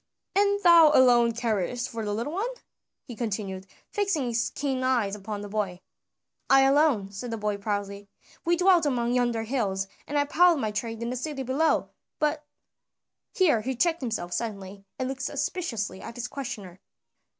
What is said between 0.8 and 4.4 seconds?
alone carest for the little one?" he continued, fixing